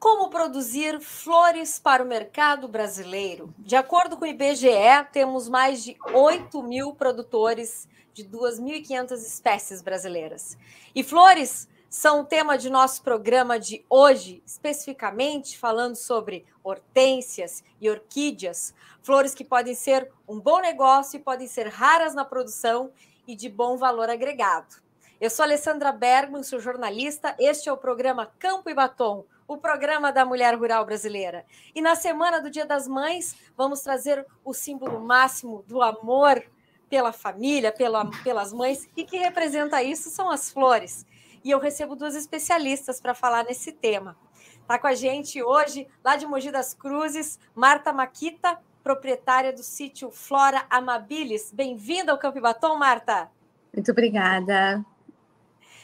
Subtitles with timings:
[0.00, 3.52] Como produzir flores para o mercado brasileiro?
[3.58, 4.70] De acordo com o IBGE,
[5.12, 10.56] temos mais de 8 mil produtores de 2.500 espécies brasileiras.
[10.94, 17.90] E flores são o tema de nosso programa de hoje, especificamente falando sobre hortênsias e
[17.90, 18.72] orquídeas,
[19.02, 22.90] flores que podem ser um bom negócio e podem ser raras na produção
[23.28, 24.76] e de bom valor agregado.
[25.20, 27.36] Eu sou Alessandra Bergman, sou jornalista.
[27.38, 31.44] Este é o programa Campo e Batom o programa da mulher rural brasileira.
[31.74, 36.40] E na semana do Dia das Mães, vamos trazer o símbolo máximo do amor
[36.88, 41.04] pela família, pela, pelas mães, e que representa isso são as flores.
[41.42, 44.16] E eu recebo duas especialistas para falar nesse tema.
[44.60, 50.12] Está com a gente hoje, lá de Mogi das Cruzes, Marta Maquita, proprietária do sítio
[50.12, 51.50] Flora Amabilis.
[51.52, 53.28] Bem-vinda ao Campo Batom, Marta.
[53.74, 54.84] Muito obrigada.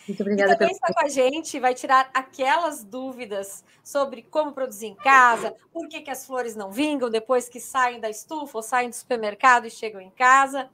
[0.07, 0.53] Muito obrigada.
[0.53, 5.55] E também está com a gente, vai tirar aquelas dúvidas sobre como produzir em casa,
[5.73, 8.95] por que, que as flores não vingam depois que saem da estufa ou saem do
[8.95, 10.71] supermercado e chegam em casa.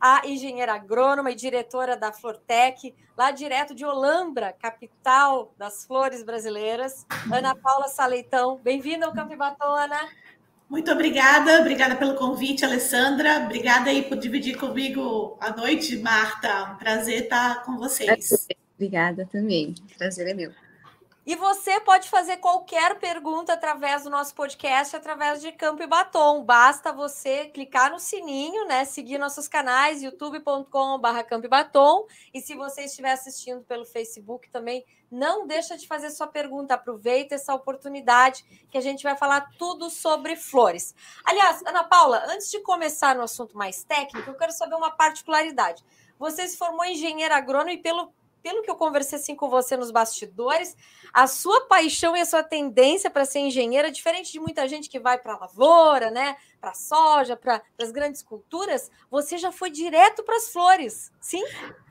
[0.00, 7.06] A engenheira agrônoma e diretora da Flortec, lá direto de Olambra, capital das flores brasileiras,
[7.32, 8.58] Ana Paula Saleitão.
[8.64, 10.08] Bem-vinda ao Campo Batom, Ana.
[10.68, 13.44] Muito obrigada, obrigada pelo convite, Alessandra.
[13.44, 16.72] Obrigada aí por dividir comigo a noite, Marta.
[16.72, 18.48] Um prazer estar com vocês.
[18.82, 19.76] Obrigada também.
[19.96, 20.52] Prazer é meu.
[21.24, 26.42] E você pode fazer qualquer pergunta através do nosso podcast, através de Campo e Batom.
[26.42, 28.84] Basta você clicar no sininho, né?
[28.84, 32.06] Seguir nossos canais, youtube.com.br Campo e Batom.
[32.34, 36.74] E se você estiver assistindo pelo Facebook também, não deixa de fazer sua pergunta.
[36.74, 40.92] Aproveita essa oportunidade que a gente vai falar tudo sobre flores.
[41.24, 45.84] Aliás, Ana Paula, antes de começar no assunto mais técnico, eu quero saber uma particularidade.
[46.18, 49.90] Você se formou engenheiro agrônomo e pelo pelo que eu conversei assim com você nos
[49.90, 50.76] bastidores,
[51.12, 54.98] a sua paixão e a sua tendência para ser engenheira, diferente de muita gente que
[54.98, 59.70] vai para a lavoura, né, para a soja, para as grandes culturas, você já foi
[59.70, 61.42] direto para as flores, sim?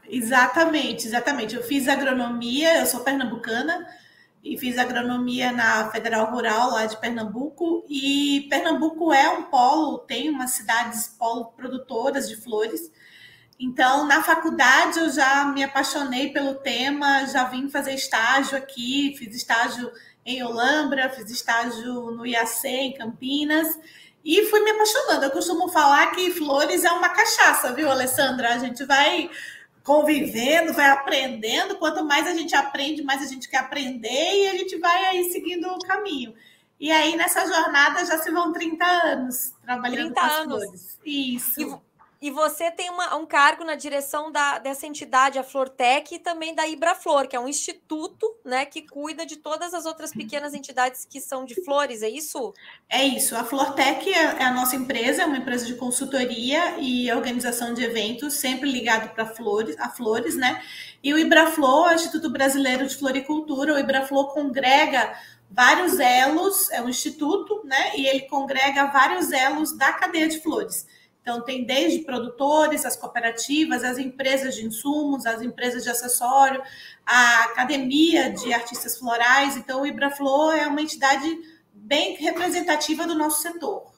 [0.08, 1.56] Exatamente, exatamente.
[1.56, 3.88] Eu fiz agronomia, eu sou pernambucana
[4.44, 10.30] e fiz agronomia na Federal Rural lá de Pernambuco e Pernambuco é um polo, tem
[10.30, 12.92] umas cidades polo produtoras de flores.
[13.64, 19.36] Então, na faculdade, eu já me apaixonei pelo tema, já vim fazer estágio aqui, fiz
[19.36, 19.92] estágio
[20.26, 23.68] em Olambra, fiz estágio no IAC, em Campinas,
[24.26, 25.26] e fui me apaixonando.
[25.26, 28.56] Eu costumo falar que flores é uma cachaça, viu, Alessandra?
[28.56, 29.30] A gente vai
[29.84, 31.78] convivendo, vai aprendendo.
[31.78, 35.32] Quanto mais a gente aprende, mais a gente quer aprender e a gente vai aí
[35.32, 36.34] seguindo o caminho.
[36.80, 40.64] E aí, nessa jornada, já se vão 30 anos trabalhando 30 com as anos.
[40.64, 41.00] flores.
[41.06, 41.62] Isso.
[41.62, 41.91] E
[42.22, 46.54] e você tem uma, um cargo na direção da, dessa entidade, a Flortec, e também
[46.54, 51.04] da Ibraflor, que é um instituto né, que cuida de todas as outras pequenas entidades
[51.04, 52.54] que são de flores, é isso?
[52.88, 53.36] É isso.
[53.36, 57.84] A Flortec é, é a nossa empresa, é uma empresa de consultoria e organização de
[57.84, 60.62] eventos, sempre ligado para flores, a flores, né?
[61.04, 65.12] E o Ibraflor, o Instituto Brasileiro de Floricultura, o Ibraflor congrega
[65.50, 67.94] vários elos, é um instituto, né?
[67.96, 70.86] E ele congrega vários elos da cadeia de flores.
[71.22, 76.64] Então, tem desde produtores, as cooperativas, as empresas de insumos, as empresas de acessório,
[77.06, 79.56] a academia de artistas florais.
[79.56, 81.30] Então, o Ibraflor é uma entidade
[81.72, 83.92] bem representativa do nosso setor.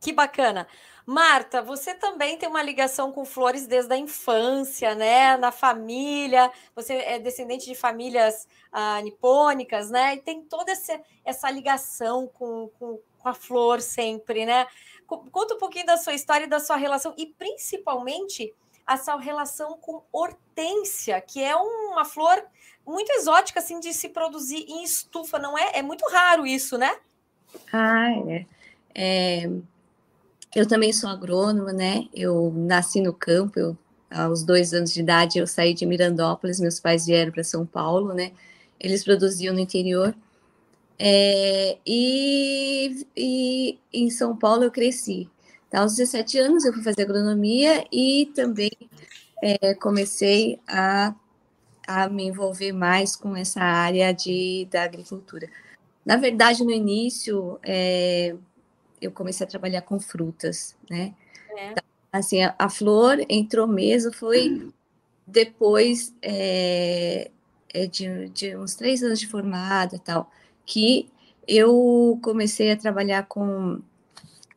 [0.00, 0.66] Que bacana.
[1.06, 5.36] Marta, você também tem uma ligação com flores desde a infância, né?
[5.36, 10.14] Na família, você é descendente de famílias ah, nipônicas, né?
[10.14, 14.66] E tem toda essa, essa ligação com, com, com a flor sempre, né?
[15.06, 18.52] Conta um pouquinho da sua história e da sua relação, e principalmente
[18.86, 22.42] a sua relação com hortênsia, que é uma flor
[22.86, 25.78] muito exótica, assim, de se produzir em estufa, não é?
[25.78, 26.94] É muito raro isso, né?
[27.72, 28.46] Ah, é.
[28.94, 29.50] é
[30.54, 32.06] eu também sou agrônoma, né?
[32.14, 33.76] Eu nasci no campo, eu,
[34.10, 38.14] aos dois anos de idade eu saí de Mirandópolis, meus pais vieram para São Paulo,
[38.14, 38.32] né?
[38.78, 40.14] Eles produziam no interior
[40.98, 45.28] é, e, e, em São Paulo eu cresci.
[45.68, 48.70] Então, aos 17 anos eu fui fazer agronomia e também
[49.42, 51.14] é, comecei a,
[51.86, 55.48] a me envolver mais com essa área de, da agricultura.
[56.04, 58.36] Na verdade, no início, é,
[59.00, 61.14] eu comecei a trabalhar com frutas, né?
[61.56, 61.70] É.
[61.70, 64.70] Então, assim, a, a, flor entrou mesmo, foi
[65.26, 67.30] depois é,
[67.72, 70.30] é de, de uns três anos de formada tal
[70.66, 71.08] que
[71.46, 73.80] eu comecei a trabalhar com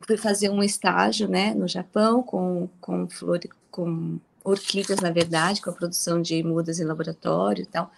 [0.06, 3.40] fui fazer um estágio, né, no Japão com com flor,
[3.72, 7.92] com orquídeas, na verdade, com a produção de mudas em laboratório e tal.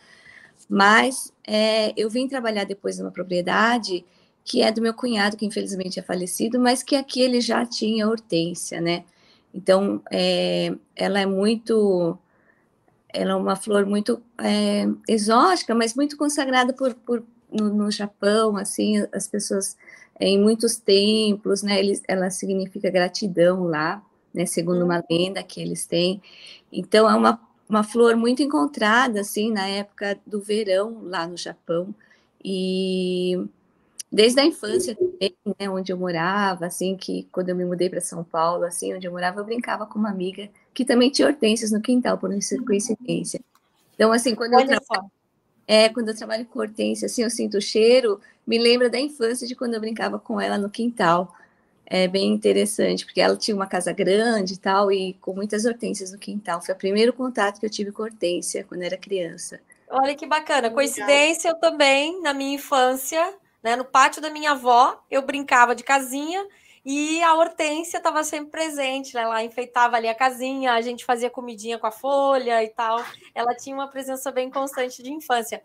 [0.67, 4.05] Mas é, eu vim trabalhar depois numa propriedade
[4.43, 8.07] que é do meu cunhado, que infelizmente é falecido, mas que aqui ele já tinha
[8.09, 9.03] hortência, né?
[9.53, 12.17] Então, é, ela é muito.
[13.11, 18.57] Ela é uma flor muito é, exótica, mas muito consagrada por, por no, no, Japão,
[18.57, 19.77] assim, as pessoas
[20.19, 21.79] em muitos templos, né?
[21.79, 24.03] Eles, ela significa gratidão lá,
[24.33, 24.45] né?
[24.45, 25.03] Segundo uma uhum.
[25.09, 26.21] lenda que eles têm.
[26.71, 31.93] Então, é uma, uma flor muito encontrada, assim, na época do verão lá no Japão.
[32.43, 33.37] E
[34.11, 38.01] desde a infância também, né, onde eu morava, assim, que quando eu me mudei para
[38.01, 41.71] São Paulo, assim, onde eu morava, eu brincava com uma amiga que também tinha hortênsias
[41.71, 42.31] no quintal, por
[42.65, 43.39] coincidência.
[43.93, 45.11] Então, assim, quando eu, trabalho,
[45.69, 49.47] é, quando eu trabalho com hortência, assim, eu sinto o cheiro, me lembra da infância
[49.47, 51.31] de quando eu brincava com ela no quintal.
[51.85, 56.11] É bem interessante, porque ela tinha uma casa grande e tal, e com muitas hortênsias
[56.11, 56.59] no quintal.
[56.59, 59.59] Foi o primeiro contato que eu tive com hortência quando era criança.
[59.87, 60.71] Olha que bacana.
[60.71, 63.75] Coincidência, eu também, na minha infância, né?
[63.75, 66.47] No pátio da minha avó, eu brincava de casinha
[66.85, 69.21] e a Hortência estava sempre presente, né?
[69.21, 73.03] Ela enfeitava ali a casinha, a gente fazia comidinha com a folha e tal.
[73.35, 75.61] Ela tinha uma presença bem constante de infância.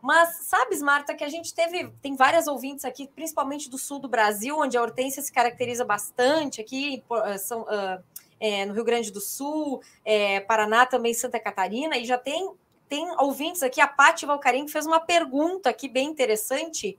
[0.00, 4.08] Mas sabes, Marta, que a gente teve, tem várias ouvintes aqui, principalmente do sul do
[4.08, 8.02] Brasil, onde a hortência se caracteriza bastante, aqui eh, são, uh,
[8.38, 12.48] é, no Rio Grande do Sul, é, Paraná também, Santa Catarina, e já tem
[12.88, 16.98] tem ouvintes aqui, a Paty Valcarim, que fez uma pergunta aqui bem interessante.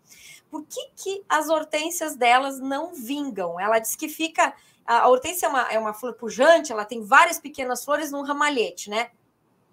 [0.49, 3.59] Por que, que as hortênsias delas não vingam?
[3.59, 4.53] Ela diz que fica.
[4.85, 8.89] A hortência é uma, é uma flor pujante, ela tem várias pequenas flores num ramalhete,
[8.89, 9.11] né?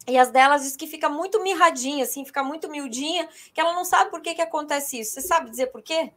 [0.07, 3.85] E as delas diz que fica muito mirradinha, assim, fica muito miudinha, que ela não
[3.85, 5.13] sabe por que, que acontece isso.
[5.13, 6.13] Você sabe dizer por quê?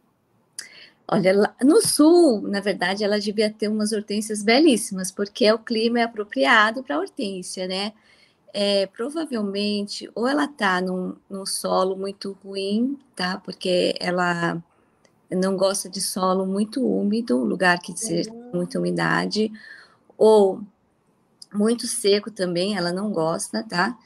[1.08, 1.32] Olha,
[1.62, 6.84] no sul, na verdade, ela devia ter umas hortênsias belíssimas, porque o clima é apropriado
[6.84, 7.92] para hortência, né?
[8.52, 13.38] É, provavelmente ou ela está num, num, solo muito ruim, tá?
[13.38, 14.62] Porque ela
[15.30, 18.50] não gosta de solo muito úmido, lugar que seja uhum.
[18.54, 19.52] muita umidade,
[20.18, 20.60] ou
[21.52, 23.96] muito seco também, ela não gosta, tá?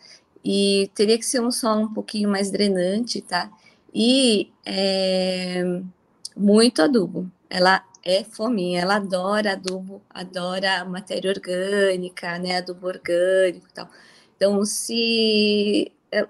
[0.45, 3.51] E teria que ser um solo um pouquinho mais drenante, tá?
[3.95, 5.63] E é,
[6.37, 7.31] muito adubo.
[7.49, 12.59] Ela é fominha, ela adora adubo, adora matéria orgânica, né?
[12.59, 13.89] Adubo orgânico e tal.
[14.45, 15.91] Então, se.
[16.13, 16.29] É,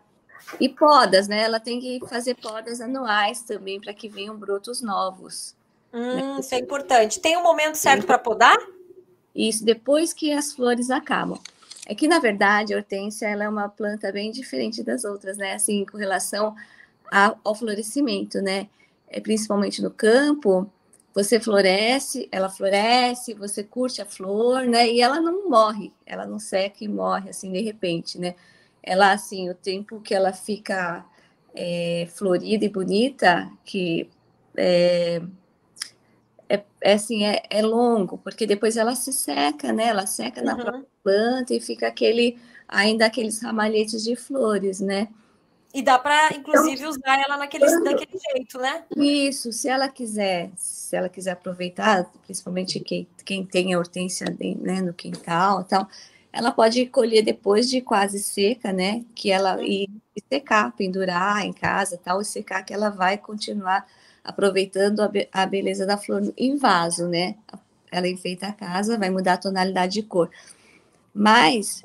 [0.60, 1.42] e podas, né?
[1.42, 5.54] Ela tem que fazer podas anuais também para que venham brotos novos.
[5.92, 6.36] Hum, né?
[6.38, 7.18] Isso é importante.
[7.18, 8.56] Tem um momento certo para podar?
[9.34, 11.40] Isso, depois que as flores acabam.
[11.86, 15.54] É que, na verdade, a hortênsia ela é uma planta bem diferente das outras, né?
[15.54, 16.54] Assim, com relação
[17.10, 18.68] ao florescimento, né?
[19.08, 20.70] É, principalmente no campo,
[21.14, 24.90] você floresce, ela floresce, você curte a flor, né?
[24.90, 28.34] E ela não morre, ela não seca e morre assim de repente, né?
[28.82, 31.06] Ela assim, o tempo que ela fica
[31.54, 34.10] é, florida e bonita, que
[34.56, 35.22] é,
[36.48, 39.88] é, é assim, é, é, longo, porque depois ela se seca, né?
[39.88, 40.46] Ela seca uhum.
[40.46, 42.38] na planta e fica aquele
[42.68, 45.08] ainda aqueles ramalhetes de flores, né?
[45.74, 48.84] E dá para, inclusive, usar ela naquele, daquele jeito, né?
[48.96, 54.24] Isso, se ela quiser, se ela quiser aproveitar, principalmente quem, quem tem a hortência
[54.60, 55.88] né, no quintal tal,
[56.32, 59.04] ela pode colher depois de quase seca, né?
[59.16, 59.64] Que ela uhum.
[59.64, 63.84] e, e secar, pendurar em casa tal, e secar que ela vai continuar
[64.22, 67.34] aproveitando a, be a beleza da flor em vaso, né?
[67.90, 70.30] Ela enfeita a casa, vai mudar a tonalidade de cor.
[71.14, 71.80] Mas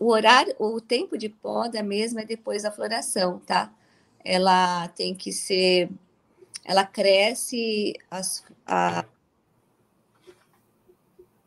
[0.00, 3.72] o, horário, o tempo de poda mesmo é depois da floração, tá?
[4.24, 5.88] Ela tem que ser,
[6.64, 9.04] ela cresce as, a,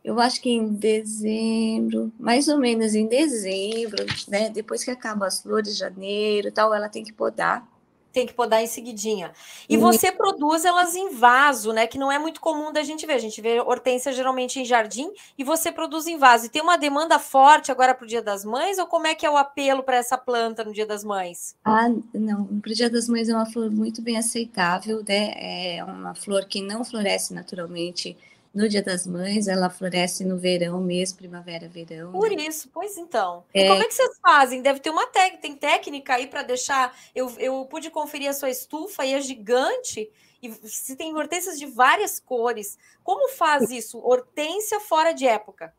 [0.03, 4.49] eu acho que em dezembro, mais ou menos em dezembro, né?
[4.49, 7.67] Depois que acabam as flores, janeiro, tal, ela tem que podar
[8.13, 9.33] tem que podar em seguidinha.
[9.67, 11.87] E você produz elas em vaso, né?
[11.87, 13.13] Que não é muito comum da gente ver.
[13.13, 16.45] A gente vê hortência geralmente em jardim e você produz em vaso.
[16.45, 18.77] E tem uma demanda forte agora para o Dia das Mães?
[18.77, 21.55] Ou como é que é o apelo para essa planta no Dia das Mães?
[21.65, 22.45] Ah, não.
[22.45, 25.33] Para o Dia das Mães é uma flor muito bem aceitável, né?
[25.77, 28.15] É uma flor que não floresce naturalmente
[28.53, 32.11] no Dia das Mães, ela floresce no verão mesmo, primavera, verão.
[32.11, 32.43] Por né?
[32.43, 33.43] isso, pois então.
[33.51, 33.65] É...
[33.65, 34.61] E como é que vocês fazem?
[34.61, 36.95] Deve ter uma técnica, tem técnica aí para deixar.
[37.15, 40.09] Eu, eu pude conferir a sua estufa e é gigante.
[40.41, 42.77] E se tem hortênsias de várias cores.
[43.03, 43.97] Como faz isso?
[43.97, 45.73] Hortência fora de época?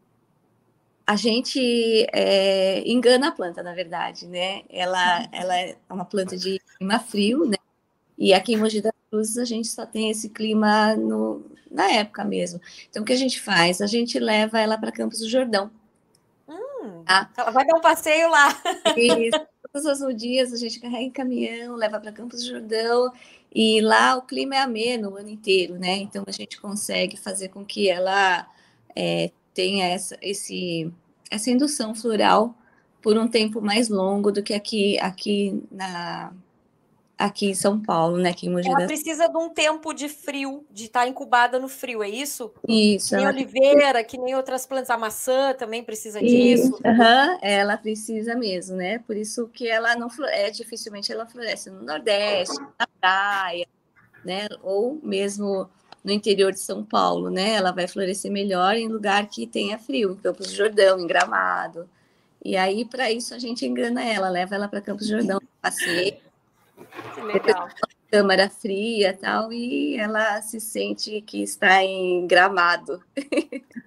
[1.06, 4.62] A gente é, engana a planta, na verdade, né?
[4.70, 7.58] Ela, ela é uma planta de clima frio, né?
[8.16, 12.24] E aqui em Mogi das Cruzes a gente só tem esse clima no, na época
[12.24, 12.60] mesmo.
[12.90, 13.80] Então o que a gente faz?
[13.80, 15.70] A gente leva ela para Campos do Jordão.
[16.48, 17.30] Hum, tá?
[17.36, 18.48] Ela vai dar um passeio lá.
[18.96, 19.46] Isso.
[19.72, 23.12] todos os dias a gente carrega em caminhão, leva para Campos do Jordão,
[23.52, 25.96] e lá o clima é ameno o ano inteiro, né?
[25.96, 28.48] Então a gente consegue fazer com que ela
[28.96, 30.92] é, tenha essa, esse,
[31.30, 32.52] essa indução floral
[33.00, 36.32] por um tempo mais longo do que aqui, aqui na,
[37.18, 38.30] aqui em São Paulo, né?
[38.30, 42.02] Aqui em Mogi ela precisa de um tempo de frio, de estar incubada no frio,
[42.02, 42.52] é isso?
[42.68, 43.10] Isso.
[43.10, 46.70] Que nem oliveira, que nem outras plantas, a maçã também precisa isso.
[46.70, 46.80] disso.
[46.84, 48.98] Uhum, ela precisa mesmo, né?
[49.00, 53.66] Por isso que ela não é dificilmente ela floresce no Nordeste, na praia,
[54.24, 54.48] né?
[54.62, 55.68] Ou mesmo
[56.02, 57.54] no interior de São Paulo, né?
[57.54, 61.88] Ela vai florescer melhor em lugar que tenha frio, em Campos do Jordão, em Gramado.
[62.44, 66.14] E aí, para isso, a gente engana ela, leva ela para Campos do Jordão, passeio,
[67.14, 67.68] que legal.
[68.10, 73.02] Câmara fria tal, e ela se sente que está em gramado.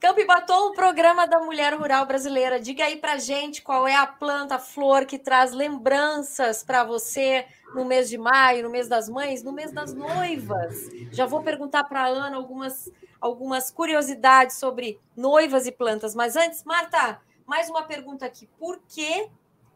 [0.00, 2.58] Campo e Batom, o programa da mulher rural brasileira.
[2.58, 7.46] Diga aí pra gente qual é a planta, a flor que traz lembranças para você
[7.74, 10.88] no mês de maio, no mês das mães, no mês das noivas.
[11.12, 16.64] Já vou perguntar para a Ana algumas, algumas curiosidades sobre noivas e plantas, mas antes,
[16.64, 18.48] Marta, mais uma pergunta aqui.
[18.58, 19.28] Por que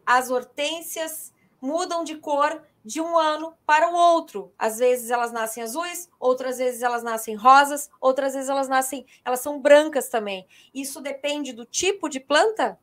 [0.03, 1.34] as hortênsias
[1.65, 4.53] mudam de cor de um ano para o outro.
[4.57, 9.39] Às vezes elas nascem azuis, outras vezes elas nascem rosas, outras vezes elas nascem, elas
[9.39, 10.45] são brancas também.
[10.73, 12.77] Isso depende do tipo de planta?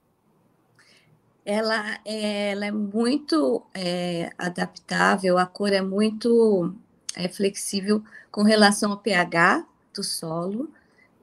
[1.44, 6.74] Ela é, ela é muito é, adaptável, a cor é muito
[7.16, 10.70] é, flexível com relação ao pH do solo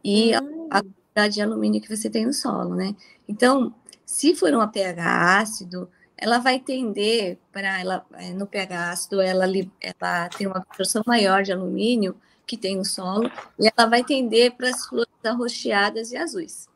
[0.03, 0.67] e hum.
[0.69, 2.95] a quantidade de alumínio que você tem no solo, né?
[3.27, 3.73] Então,
[4.05, 5.89] se for um pH ácido,
[6.21, 9.45] ela vai tender para ela é, no pH ácido ela,
[9.81, 14.55] ela tem uma absorção maior de alumínio que tem no solo e ela vai tender
[14.55, 16.67] para as flores arroxeadas e azuis,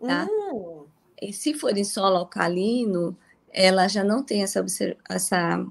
[0.00, 0.26] tá?
[0.30, 0.86] Uhum.
[1.20, 3.16] E se for em solo alcalino,
[3.52, 4.64] ela já não tem essa,
[5.08, 5.66] essa,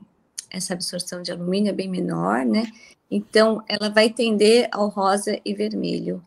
[0.50, 2.72] essa absorção de alumínio, é bem menor, né?
[3.10, 6.24] Então, ela vai tender ao rosa e vermelho,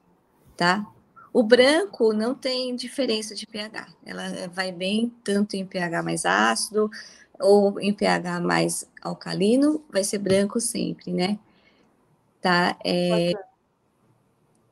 [0.57, 0.87] tá?
[1.35, 6.89] O branco não tem diferença de pH, ela vai bem tanto em pH mais ácido
[7.41, 11.37] ou em pH mais alcalino, vai ser branco sempre, né?
[12.41, 12.77] Tá?
[12.85, 13.33] É,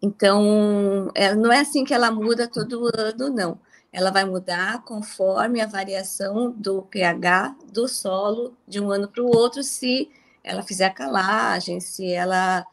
[0.01, 3.59] então, ela, não é assim que ela muda todo ano, não.
[3.93, 9.37] Ela vai mudar conforme a variação do pH do solo de um ano para o
[9.37, 10.09] outro, se
[10.45, 12.65] ela fizer calagem, se ela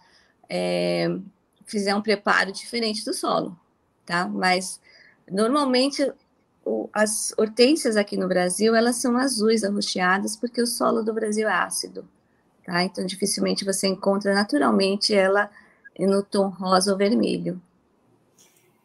[0.47, 1.07] é,
[1.65, 3.57] fizer um preparo diferente do solo
[4.09, 4.27] tá?
[4.27, 4.81] Mas
[5.31, 6.11] normalmente
[6.65, 11.47] o, as hortênsias aqui no Brasil elas são azuis arroxeadas porque o solo do Brasil
[11.47, 12.09] é ácido,
[12.65, 12.83] tá?
[12.83, 15.47] Então dificilmente você encontra naturalmente ela
[15.99, 17.61] no tom rosa ou vermelho.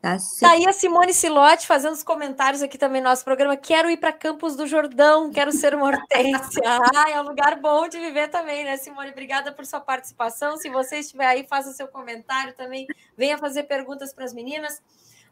[0.02, 3.56] Tá, tá aí a Simone Silotti fazendo os comentários aqui também no nosso programa.
[3.56, 6.60] Quero ir para Campos do Jordão, quero ser uma hortência.
[6.62, 9.12] ah, é um lugar bom de viver também, né, Simone?
[9.12, 10.58] Obrigada por sua participação.
[10.58, 12.86] Se você estiver aí, faça seu comentário também.
[13.16, 14.82] Venha fazer perguntas para as meninas.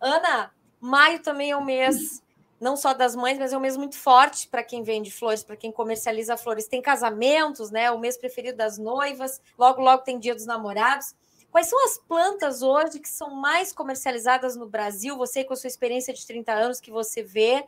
[0.03, 2.21] Ana, maio também é um mês
[2.61, 5.57] não só das mães, mas é um mês muito forte para quem vende flores, para
[5.57, 6.69] quem comercializa flores.
[6.69, 7.91] Tem casamentos, né?
[7.91, 11.15] O mês preferido das noivas, logo, logo tem dia dos namorados.
[11.51, 15.17] Quais são as plantas hoje que são mais comercializadas no Brasil?
[15.19, 17.65] Você, com a sua experiência de 30 anos, que você vê,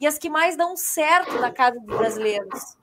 [0.00, 2.76] e as que mais dão certo na casa dos brasileiros?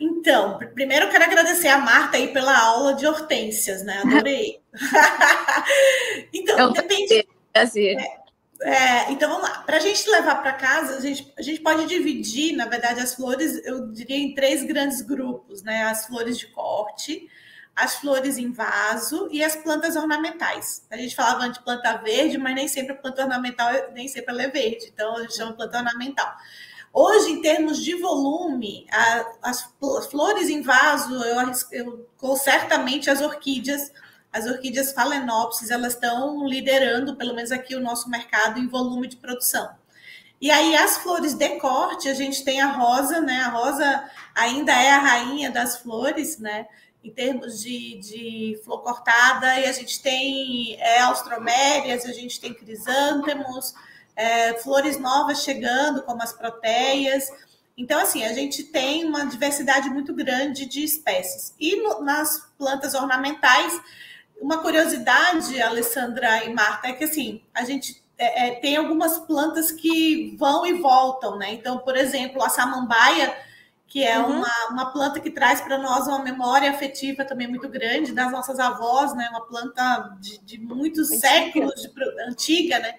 [0.00, 4.02] Então, primeiro eu quero agradecer a Marta aí pela aula de hortênsias, né?
[4.04, 4.62] Adorei.
[6.32, 7.26] então, depende
[7.58, 7.96] Prazer.
[7.98, 8.18] É,
[8.70, 9.62] é, então vamos lá.
[9.62, 13.14] Para a gente levar para casa, a gente, a gente pode dividir, na verdade, as
[13.14, 15.84] flores, eu diria, em três grandes grupos, né?
[15.84, 17.28] As flores de corte,
[17.74, 20.84] as flores em vaso e as plantas ornamentais.
[20.90, 24.32] A gente falava antes de planta verde, mas nem sempre a planta ornamental, nem sempre
[24.32, 26.34] ela é verde, então a gente chama planta ornamental.
[26.92, 29.72] Hoje, em termos de volume, a, as,
[30.10, 33.92] flores em vaso, eu, eu certamente as orquídeas
[34.32, 39.16] as orquídeas Phalaenopsis, elas estão liderando, pelo menos aqui, o nosso mercado em volume de
[39.16, 39.70] produção.
[40.40, 43.40] E aí, as flores de corte, a gente tem a rosa, né?
[43.40, 46.66] A rosa ainda é a rainha das flores, né?
[47.02, 52.54] Em termos de, de flor cortada, e a gente tem é, austromérias, a gente tem
[52.54, 53.74] crisântemos,
[54.14, 57.28] é, flores novas chegando, como as proteias.
[57.76, 61.54] Então, assim, a gente tem uma diversidade muito grande de espécies.
[61.58, 63.80] E no, nas plantas ornamentais,
[64.40, 69.70] uma curiosidade, Alessandra e Marta, é que assim, a gente é, é, tem algumas plantas
[69.70, 71.52] que vão e voltam, né?
[71.54, 73.34] Então, por exemplo, a samambaia,
[73.86, 74.38] que é uhum.
[74.38, 78.58] uma, uma planta que traz para nós uma memória afetiva também muito grande das nossas
[78.58, 79.28] avós, né?
[79.30, 81.28] Uma planta de, de muitos antiga.
[81.28, 81.90] séculos de,
[82.28, 82.96] antiga, né?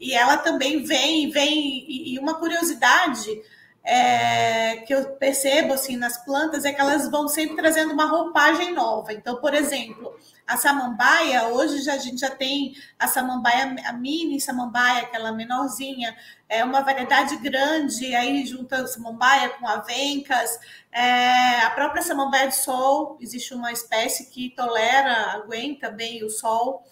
[0.00, 3.42] E ela também vem, vem, e, e uma curiosidade
[3.84, 8.72] é, que eu percebo assim nas plantas é que elas vão sempre trazendo uma roupagem
[8.72, 9.12] nova.
[9.12, 14.40] Então, por exemplo, a samambaia, hoje já, a gente já tem a samambaia, a mini
[14.40, 16.16] samambaia, aquela menorzinha,
[16.48, 20.58] é uma variedade grande, aí junta samambaia com avencas,
[20.90, 26.84] é, a própria samambaia de sol, existe uma espécie que tolera, aguenta bem o sol.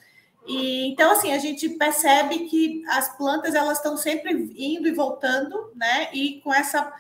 [0.47, 5.73] E, então, assim, a gente percebe que as plantas elas estão sempre indo e voltando,
[5.75, 6.09] né?
[6.13, 6.93] E com essa,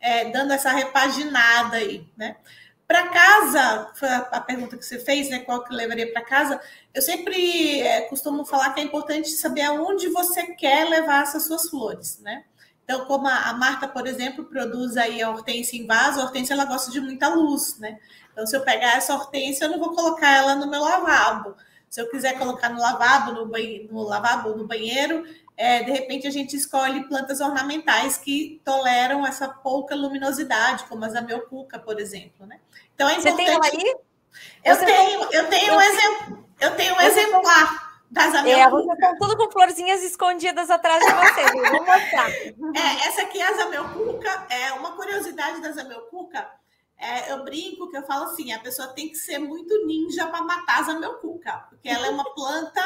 [0.00, 2.36] é, dando essa repaginada aí, né?
[2.86, 5.40] Para casa, foi a pergunta que você fez, né?
[5.40, 6.60] Qual que eu levaria para casa?
[6.92, 11.68] Eu sempre é, costumo falar que é importante saber aonde você quer levar essas suas
[11.68, 12.44] flores, né?
[12.84, 16.52] Então, como a, a Marta, por exemplo, produz aí a hortência em vaso, a hortência
[16.52, 17.98] ela gosta de muita luz, né?
[18.32, 21.56] Então, se eu pegar essa hortência, eu não vou colocar ela no meu lavabo
[21.94, 25.24] se eu quiser colocar no lavabo, no, no lavabo, no banheiro,
[25.56, 31.08] é, de repente a gente escolhe plantas ornamentais que toleram essa pouca luminosidade, como a
[31.08, 32.58] zamioculca, por exemplo, né?
[32.96, 33.46] Então é importante.
[33.46, 33.96] Você tem aí?
[34.64, 35.32] Eu você tenho, não...
[35.32, 38.60] eu tenho um exemplo, eu tenho um exemplar das zamioculca.
[38.60, 41.52] É, vocês estão tudo com florzinhas escondidas atrás de vocês.
[41.52, 42.28] vou mostrar.
[42.28, 44.46] É, essa aqui é a zamioculca.
[44.50, 46.44] É uma curiosidade da zamioculca
[47.04, 50.42] é, eu brinco que eu falo assim: a pessoa tem que ser muito ninja para
[50.42, 52.82] matar a zamioculca, porque ela é uma planta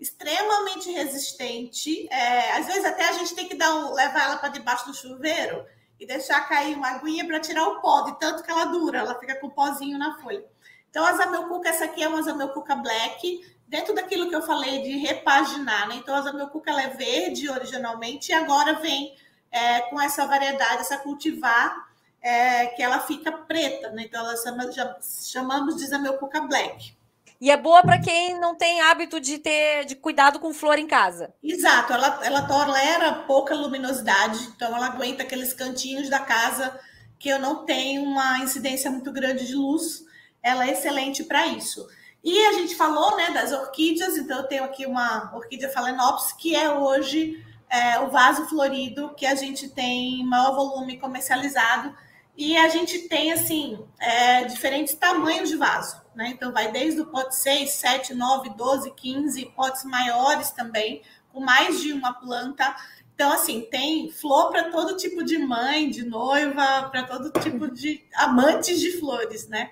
[0.00, 2.08] extremamente resistente.
[2.10, 4.94] É, às vezes até a gente tem que dar um, levar ela para debaixo do
[4.94, 5.64] chuveiro
[5.98, 9.18] e deixar cair uma aguinha para tirar o pó, de tanto que ela dura, ela
[9.20, 10.44] fica com o pozinho na folha.
[10.90, 14.96] Então, a zamioculca, essa aqui é uma zamioculca black, dentro daquilo que eu falei de
[14.98, 15.94] repaginar, né?
[15.94, 19.16] Então, a zamioculca ela é verde originalmente e agora vem
[19.50, 21.81] é, com essa variedade, essa cultivar
[22.22, 24.04] é, que ela fica preta, né?
[24.04, 24.70] Então ela chama,
[25.02, 26.96] chamamos de Zameucuca Black.
[27.40, 30.86] E é boa para quem não tem hábito de ter de cuidado com flor em
[30.86, 31.34] casa.
[31.42, 36.78] Exato, ela, ela tolera pouca luminosidade, então ela aguenta aqueles cantinhos da casa
[37.18, 40.04] que eu não tenho uma incidência muito grande de luz.
[40.40, 41.84] Ela é excelente para isso.
[42.22, 46.54] E a gente falou né, das orquídeas, então eu tenho aqui uma orquídea Phalaenopsis, que
[46.54, 51.92] é hoje é, o vaso florido que a gente tem maior volume comercializado
[52.36, 56.28] e a gente tem, assim, é, diferentes tamanhos de vaso, né?
[56.28, 61.80] Então, vai desde o pote 6, 7, 9, 12, 15, potes maiores também, com mais
[61.80, 62.74] de uma planta.
[63.14, 68.04] Então, assim, tem flor para todo tipo de mãe, de noiva, para todo tipo de
[68.14, 69.70] amantes de flores, né?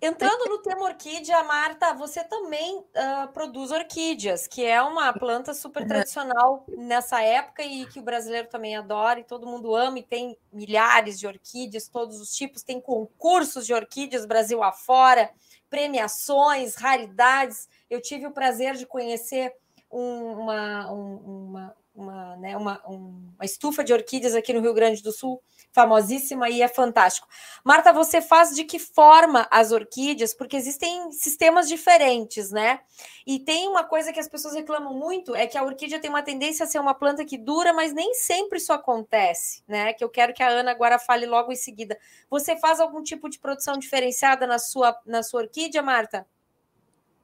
[0.00, 5.84] Entrando no tema orquídea, Marta, você também uh, produz orquídeas, que é uma planta super
[5.88, 10.38] tradicional nessa época e que o brasileiro também adora e todo mundo ama e tem
[10.52, 15.30] milhares de orquídeas, todos os tipos, tem concursos de orquídeas Brasil afora,
[15.68, 17.68] premiações, raridades.
[17.90, 19.52] Eu tive o prazer de conhecer
[19.90, 25.42] uma, uma, uma, né, uma, uma estufa de orquídeas aqui no Rio Grande do Sul,
[25.72, 27.26] famosíssima e é fantástico.
[27.64, 30.32] Marta, você faz de que forma as orquídeas?
[30.32, 32.80] Porque existem sistemas diferentes, né?
[33.26, 36.22] E tem uma coisa que as pessoas reclamam muito, é que a orquídea tem uma
[36.22, 39.92] tendência a ser uma planta que dura, mas nem sempre isso acontece, né?
[39.92, 41.98] Que eu quero que a Ana agora fale logo em seguida.
[42.30, 46.26] Você faz algum tipo de produção diferenciada na sua, na sua orquídea, Marta?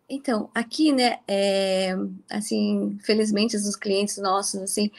[0.08, 1.96] Então, aqui, né, é,
[2.30, 4.90] assim, felizmente os clientes nossos, assim,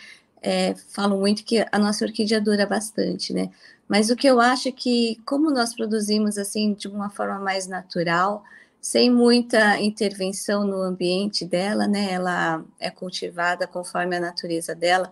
[0.42, 3.50] é, falam muito que a nossa orquídea dura bastante, né?
[3.88, 7.68] Mas o que eu acho é que, como nós produzimos, assim, de uma forma mais
[7.68, 8.44] natural,
[8.82, 12.12] sem muita intervenção no ambiente dela, né?
[12.12, 15.12] Ela é cultivada conforme a natureza dela.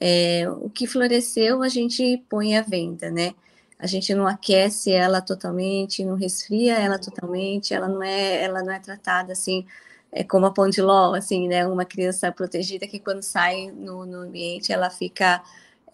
[0.00, 3.34] É, o que floresceu, a gente põe à venda, né?
[3.78, 8.72] A gente não aquece ela totalmente, não resfria ela totalmente, ela não é, ela não
[8.72, 9.64] é tratada assim,
[10.10, 14.72] é como a pondilol, assim, né, uma criança protegida que quando sai no, no ambiente
[14.72, 15.42] ela fica,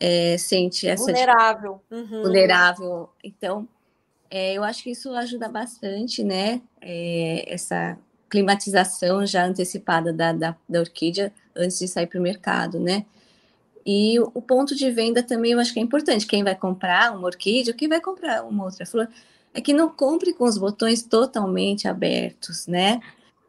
[0.01, 1.05] é, sente essa...
[1.05, 1.83] Vulnerável.
[1.91, 2.23] Uhum.
[2.23, 3.11] Vulnerável.
[3.23, 3.69] Então,
[4.31, 7.99] é, eu acho que isso ajuda bastante, né, é, essa
[8.31, 13.05] climatização já antecipada da, da, da orquídea antes de sair para o mercado, né,
[13.87, 16.27] e o ponto de venda também eu acho que é importante.
[16.27, 19.09] Quem vai comprar uma orquídea, quem vai comprar uma outra flor,
[19.53, 23.01] é que não compre com os botões totalmente abertos, né?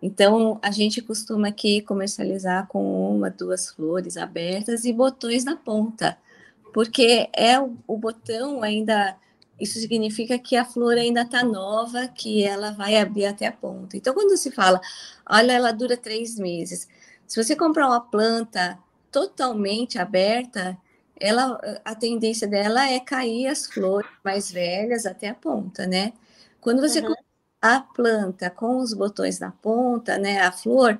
[0.02, 6.17] Então, a gente costuma aqui comercializar com uma, duas flores abertas e botões na ponta,
[6.74, 9.17] porque é o, o botão ainda.
[9.60, 13.95] Isso significa que a flor ainda está nova, que ela vai abrir até a ponta.
[13.95, 14.82] Então, quando se fala,
[15.28, 16.89] olha, ela dura três meses.
[17.26, 18.78] Se você comprar uma planta
[19.15, 20.78] totalmente aberta,
[21.17, 26.12] ela, a tendência dela é cair as flores mais velhas até a ponta, né?
[26.60, 27.15] Quando você uhum.
[27.62, 30.99] a planta com os botões na ponta, né, a flor,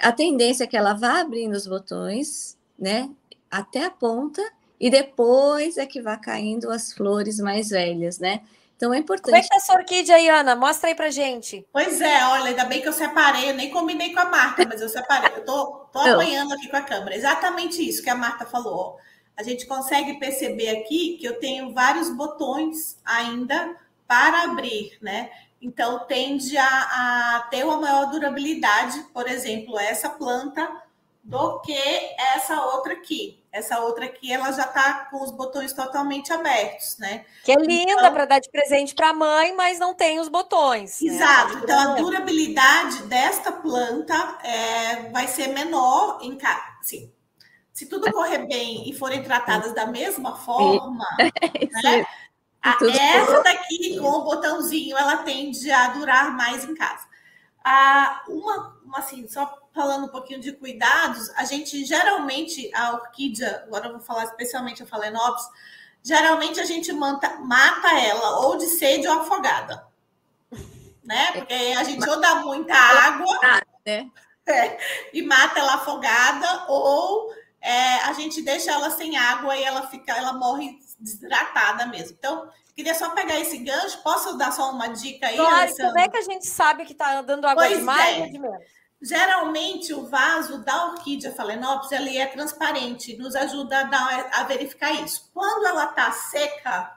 [0.00, 3.10] a tendência é que ela vá abrindo os botões, né,
[3.50, 4.42] até a ponta
[4.80, 8.40] e depois é que vai caindo as flores mais velhas, né?
[8.82, 9.26] Então é importante.
[9.26, 10.56] Como é que tá a sua orquídea aí, Ana?
[10.56, 11.64] Mostra aí pra gente.
[11.72, 14.80] Pois é, olha, ainda bem que eu separei, eu nem combinei com a Marta, mas
[14.80, 15.30] eu separei.
[15.36, 17.14] Eu tô, tô apanhando aqui com a câmera.
[17.14, 18.98] Exatamente isso que a Marta falou.
[19.36, 25.30] A gente consegue perceber aqui que eu tenho vários botões ainda para abrir, né?
[25.60, 26.66] Então tende a,
[27.36, 30.68] a ter uma maior durabilidade, por exemplo, essa planta
[31.22, 31.72] do que
[32.34, 33.41] essa outra aqui.
[33.52, 37.26] Essa outra aqui, ela já está com os botões totalmente abertos, né?
[37.44, 40.28] Que é linda então, para dar de presente para a mãe, mas não tem os
[40.28, 40.98] botões.
[41.02, 41.12] Né?
[41.12, 41.54] Exato.
[41.56, 41.60] Né?
[41.62, 46.62] Então, a durabilidade desta planta é, vai ser menor em casa.
[46.80, 47.12] Assim,
[47.74, 51.04] se tudo correr bem e forem tratadas da mesma forma,
[51.84, 52.06] né?
[52.62, 57.11] A, essa daqui com o botãozinho, ela tende a durar mais em casa.
[57.64, 63.64] Ah, uma, uma assim, só falando um pouquinho de cuidados, a gente geralmente, a orquídea,
[63.66, 65.48] agora eu vou falar especialmente a Phalaenopsis,
[66.02, 69.86] geralmente a gente mata, mata ela ou de sede ou afogada.
[71.04, 71.32] Né?
[71.32, 73.38] Porque a gente ou dá muita água
[73.84, 74.08] né?
[74.46, 74.78] é,
[75.12, 80.12] e mata ela afogada, ou é, a gente deixa ela sem água e ela fica,
[80.12, 82.16] ela morre desidratada mesmo.
[82.18, 84.02] Então, queria só pegar esse gancho.
[84.02, 85.36] Posso dar só uma dica aí?
[85.36, 88.20] Claro, como é que a gente sabe que está dando água pois demais é.
[88.20, 88.82] ou de menos?
[89.00, 94.92] Geralmente, o vaso da orquídea Phalaenopsis ele é transparente, nos ajuda a, dar, a verificar
[94.92, 95.28] isso.
[95.34, 96.94] Quando ela está seca,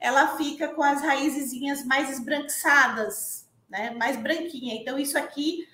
[0.00, 3.90] ela fica com as raizezinhas mais esbranquiçadas, né?
[3.90, 4.74] mais branquinha.
[4.74, 5.68] Então, isso aqui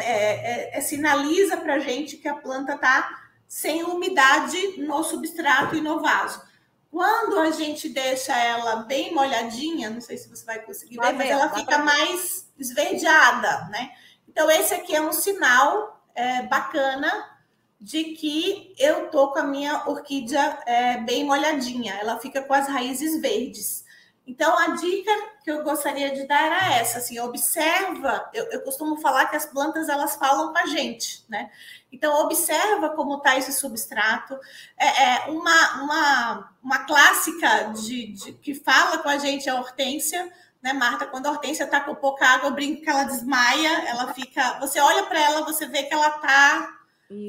[0.00, 5.74] é, é, é, sinaliza para a gente que a planta está sem umidade no substrato
[5.74, 6.42] e no vaso.
[6.90, 11.30] Quando a gente deixa ela bem molhadinha, não sei se você vai conseguir ver, mas
[11.30, 13.92] ela fica mais esverdeada, né?
[14.28, 17.38] Então, esse aqui é um sinal é, bacana
[17.80, 22.68] de que eu tô com a minha orquídea é, bem molhadinha, ela fica com as
[22.68, 23.84] raízes verdes.
[24.26, 25.10] Então, a dica
[25.42, 29.46] que eu gostaria de dar era essa, assim, observa, eu, eu costumo falar que as
[29.46, 31.50] plantas, elas falam com a gente, né?
[31.90, 34.38] Então, observa como está esse substrato.
[34.78, 39.56] É, é, uma, uma, uma clássica de, de, que fala com a gente é a
[39.56, 40.30] hortência,
[40.62, 41.06] né, Marta?
[41.06, 44.60] Quando a hortência está com pouca água, eu brinco que ela desmaia, ela fica.
[44.60, 46.76] Você olha para ela, você vê que ela está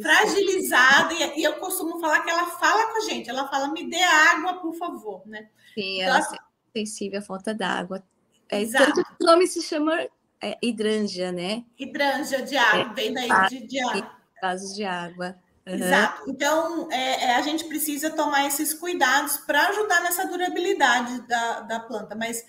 [0.04, 3.90] fragilizada, e, e, eu costumo falar que ela fala com a gente, ela fala, me
[3.90, 5.50] dê água, por favor, né?
[5.74, 8.04] Sim, então, ela sensível à falta d'água.
[8.50, 9.02] É, Exato.
[9.20, 10.08] o nome se chama
[10.42, 11.64] é, hidranja, né?
[11.78, 14.12] Hidranja de água, é, vem daí de, de água.
[14.40, 15.36] Casos de água.
[15.68, 15.76] Uhum.
[15.76, 16.30] Exato.
[16.30, 21.80] Então, é, é, a gente precisa tomar esses cuidados para ajudar nessa durabilidade da, da
[21.80, 22.44] planta, mas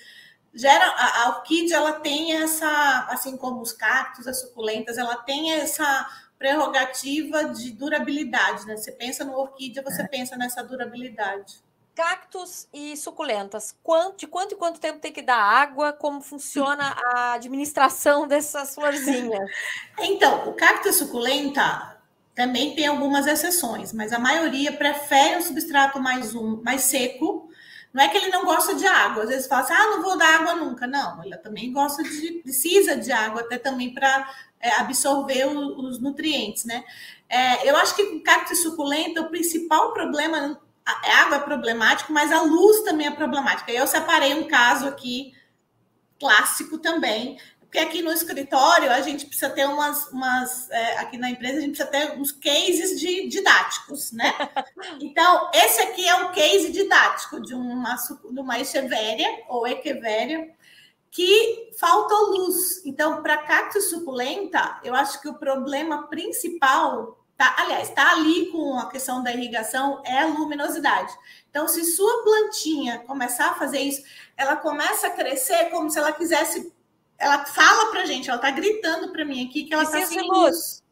[0.55, 5.53] gera a, a orquídea ela tem essa, assim como os cactos, as suculentas, ela tem
[5.53, 6.09] essa
[6.39, 8.77] prerrogativa de durabilidade, né?
[8.77, 10.09] Você pensa no orquídea, você é.
[10.09, 11.63] pensa nessa durabilidade.
[11.94, 15.92] Cactos e suculentas, quanto, de quanto em quanto tempo tem que dar água?
[15.92, 19.50] Como funciona a administração dessas florzinhas?
[20.00, 22.00] Então, o cacto e suculenta
[22.35, 27.50] também tem algumas exceções, mas a maioria prefere um substrato mais um, mais seco,
[27.92, 30.16] não é que ele não gosta de água, às vezes fala assim, ah, não vou
[30.16, 30.87] dar água nunca.
[30.87, 36.00] Não, ele também gosta de, precisa de água até também para é, absorver o, os
[36.00, 36.83] nutrientes, né?
[37.28, 42.33] É, eu acho que com cacto suculenta, o principal problema, a água é problemático, mas
[42.33, 43.71] a luz também é problemática.
[43.71, 45.35] Eu separei um caso aqui
[46.18, 51.31] clássico também, porque aqui no escritório a gente precisa ter umas, umas é, aqui na
[51.31, 54.33] empresa a gente precisa ter uns cases de, didáticos, né?
[55.01, 60.51] Então, esse aqui é um case didático de uma, de uma echevéria ou equevéria
[61.11, 62.85] que faltou luz.
[62.85, 68.79] Então, para cacto suculenta, eu acho que o problema principal Tá, aliás, está ali com
[68.79, 71.12] a questão da irrigação, é a luminosidade.
[71.51, 74.03] Então, se sua plantinha começar a fazer isso,
[74.37, 76.73] ela começa a crescer como se ela quisesse
[77.23, 80.29] ela fala para gente, ela está gritando para mim aqui que ela está sem luz.
[80.29, 80.85] luz.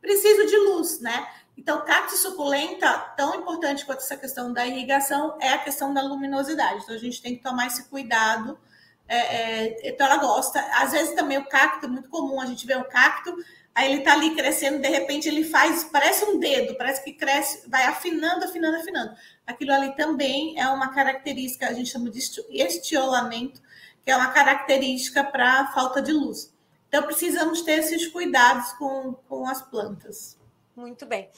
[0.00, 1.28] Preciso de luz, né?
[1.56, 6.82] Então, cacto suculenta, tão importante quanto essa questão da irrigação, é a questão da luminosidade.
[6.82, 8.58] Então, a gente tem que tomar esse cuidado.
[9.06, 10.58] É, é, então, ela gosta.
[10.72, 13.36] Às vezes, também o cacto, é muito comum a gente ver o cacto,
[13.74, 17.68] aí ele está ali crescendo, de repente ele faz, parece um dedo, parece que cresce,
[17.68, 19.14] vai afinando, afinando, afinando.
[19.46, 23.60] Aquilo ali também é uma característica, a gente chama de estiolamento,
[24.04, 26.54] que é uma característica para a falta de luz.
[26.88, 30.38] Então, precisamos ter esses cuidados com, com as plantas.
[30.76, 31.28] Muito bem.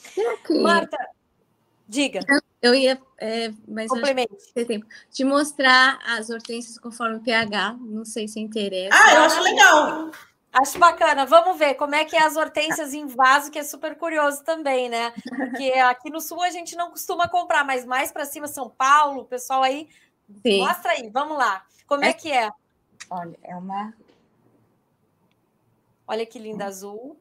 [0.61, 0.97] Marta,
[1.87, 2.19] diga.
[2.61, 4.35] Eu ia, é, mas Complemente.
[4.53, 7.75] ter tempo de mostrar as hortênsias conforme o pH.
[7.79, 8.95] Não sei se interessa.
[8.95, 10.11] Ah, eu acho legal.
[10.61, 11.25] Acho bacana.
[11.25, 14.89] Vamos ver como é que é as hortênsias em vaso, que é super curioso também,
[14.89, 15.13] né?
[15.35, 19.21] Porque aqui no sul a gente não costuma comprar, mas mais para cima, São Paulo,
[19.21, 19.87] o pessoal aí.
[20.45, 20.59] Sim.
[20.59, 21.63] Mostra aí, vamos lá.
[21.85, 22.49] Como é, é que é?
[23.09, 23.93] Olha, é uma.
[26.07, 27.19] Olha que linda azul.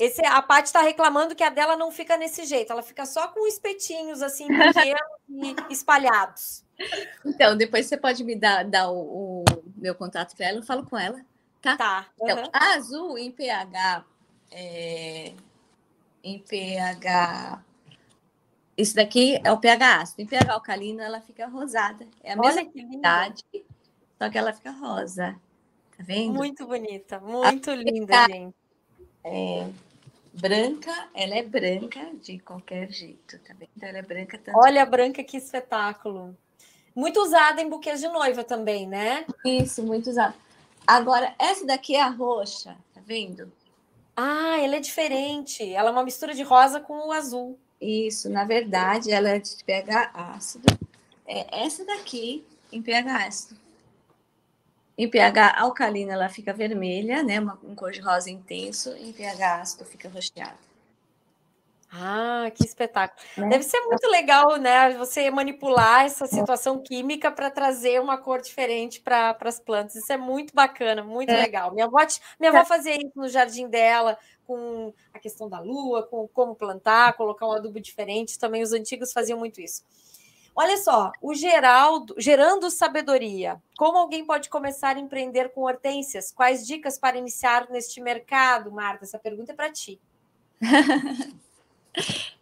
[0.00, 3.28] Esse, a Paty está reclamando que a dela não fica nesse jeito, ela fica só
[3.28, 6.64] com espetinhos assim pequenos e espalhados.
[7.22, 9.44] Então, depois você pode me dar, dar o, o
[9.76, 11.20] meu contato para ela, eu falo com ela,
[11.60, 11.76] tá?
[11.76, 12.06] Tá.
[12.20, 12.30] Uhum.
[12.30, 14.04] Então, a azul em pH,
[14.50, 15.32] é,
[16.22, 17.62] em pH,
[18.76, 20.22] isso daqui é o pH ácido.
[20.22, 22.06] Em pH alcalino, ela fica rosada.
[22.22, 23.44] É a Olha mesma qualidade,
[24.18, 25.38] só que ela fica rosa.
[25.96, 26.34] Tá vendo?
[26.34, 28.54] Muito bonita, muito a linda, gente
[29.26, 29.68] é,
[30.32, 33.70] branca, ela é branca de qualquer jeito, tá vendo?
[33.82, 34.56] Ela é branca tanto.
[34.58, 36.36] Olha a branca, que espetáculo.
[36.94, 39.26] Muito usada em buquês de noiva também, né?
[39.44, 40.34] Isso, muito usada.
[40.86, 43.52] Agora, essa daqui é a roxa, tá vendo?
[44.14, 45.62] Ah, ela é diferente.
[45.72, 47.58] Ela é uma mistura de rosa com o azul.
[47.80, 50.66] Isso, na verdade, ela é de pH ácido.
[51.26, 53.60] É essa daqui em pH ácido.
[54.96, 57.38] Em pH alcalino ela fica vermelha, né?
[57.38, 58.90] Uma, um cor de rosa intenso.
[58.96, 60.65] Em pH ácido fica roxeada.
[61.90, 63.22] Ah, que espetáculo.
[63.36, 63.48] Né?
[63.48, 64.90] Deve ser muito legal, né?
[64.94, 69.94] Você manipular essa situação química para trazer uma cor diferente para as plantas.
[69.94, 71.36] Isso é muito bacana, muito é.
[71.36, 71.72] legal.
[71.72, 71.98] Minha avó,
[72.38, 77.14] minha avó fazia isso no jardim dela, com a questão da lua, com como plantar,
[77.14, 78.38] colocar um adubo diferente.
[78.38, 79.84] Também os antigos faziam muito isso.
[80.58, 83.62] Olha só, o Geraldo, gerando sabedoria.
[83.78, 86.32] Como alguém pode começar a empreender com hortênsias?
[86.32, 89.04] Quais dicas para iniciar neste mercado, Marta?
[89.04, 90.00] Essa pergunta é para ti.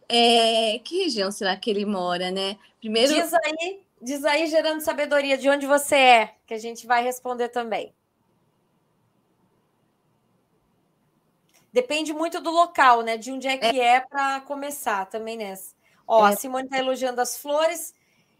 [0.09, 2.59] é, que região será que ele mora, né?
[2.81, 3.13] Primeiro.
[3.13, 7.49] Diz aí, diz aí, gerando sabedoria, de onde você é, que a gente vai responder
[7.49, 7.93] também.
[11.73, 13.17] Depende muito do local, né?
[13.17, 15.75] De onde é que é, é para começar também nessa.
[16.07, 16.33] Ó, é.
[16.33, 17.93] a Simone está elogiando as flores.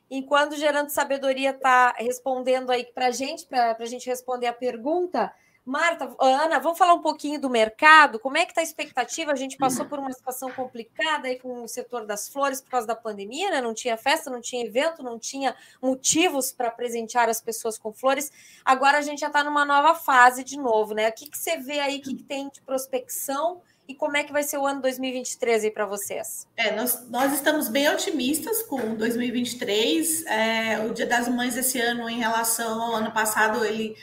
[0.09, 5.35] Enquanto Gerando Sabedoria está respondendo aí para a gente, para a gente responder a pergunta,
[5.65, 8.19] Marta, Ana, vamos falar um pouquinho do mercado.
[8.19, 9.33] Como é que está a expectativa?
[9.33, 12.87] A gente passou por uma situação complicada aí com o setor das flores por causa
[12.87, 13.63] da pandemia, né?
[13.63, 18.31] Não tinha festa, não tinha evento, não tinha motivos para presentear as pessoas com flores.
[18.63, 21.09] Agora a gente já está numa nova fase de novo, né?
[21.09, 23.63] O que, que você vê aí, o que, que tem de prospecção?
[23.87, 26.47] E como é que vai ser o ano 2023 aí para vocês?
[26.57, 30.25] É, nós, nós estamos bem otimistas com 2023.
[30.27, 33.95] É, o Dia das Mães esse ano, em relação ao ano passado, ele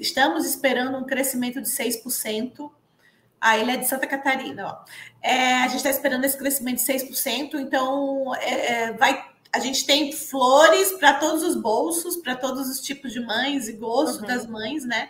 [0.00, 2.70] estamos esperando um crescimento de 6%.
[3.38, 4.66] Ah, ele é de Santa Catarina.
[4.66, 4.84] Ó.
[5.22, 9.86] É, a gente está esperando esse crescimento de 6%, então é, é, vai a gente
[9.86, 14.26] tem flores para todos os bolsos, para todos os tipos de mães e gostos uhum.
[14.26, 15.08] das mães, né?